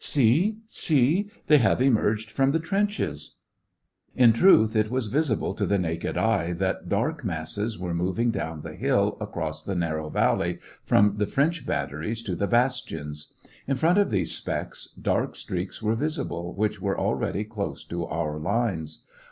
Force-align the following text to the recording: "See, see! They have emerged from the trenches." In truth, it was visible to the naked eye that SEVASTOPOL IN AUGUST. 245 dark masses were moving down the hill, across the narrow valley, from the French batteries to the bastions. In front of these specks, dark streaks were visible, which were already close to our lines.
"See, 0.17 0.57
see! 0.65 1.29
They 1.45 1.59
have 1.59 1.79
emerged 1.79 2.31
from 2.31 2.53
the 2.53 2.59
trenches." 2.59 3.35
In 4.15 4.33
truth, 4.33 4.75
it 4.75 4.89
was 4.89 5.05
visible 5.05 5.53
to 5.53 5.67
the 5.67 5.77
naked 5.77 6.17
eye 6.17 6.53
that 6.53 6.79
SEVASTOPOL 6.85 6.97
IN 6.97 7.03
AUGUST. 7.03 7.21
245 7.21 7.21
dark 7.21 7.23
masses 7.67 7.77
were 7.79 7.93
moving 7.93 8.31
down 8.31 8.61
the 8.63 8.73
hill, 8.73 9.15
across 9.21 9.63
the 9.63 9.75
narrow 9.75 10.09
valley, 10.09 10.57
from 10.83 11.17
the 11.17 11.27
French 11.27 11.67
batteries 11.67 12.23
to 12.23 12.35
the 12.35 12.47
bastions. 12.47 13.31
In 13.67 13.75
front 13.77 13.99
of 13.99 14.09
these 14.09 14.31
specks, 14.31 14.87
dark 14.99 15.35
streaks 15.35 15.83
were 15.83 15.93
visible, 15.93 16.55
which 16.55 16.81
were 16.81 16.97
already 16.99 17.43
close 17.43 17.83
to 17.83 18.07
our 18.07 18.39
lines. 18.39 19.05